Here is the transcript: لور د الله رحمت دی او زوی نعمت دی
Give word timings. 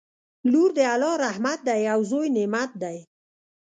لور 0.51 0.69
د 0.77 0.79
الله 0.93 1.13
رحمت 1.25 1.59
دی 1.67 1.81
او 1.93 1.99
زوی 2.09 2.27
نعمت 2.37 2.71
دی 2.81 2.97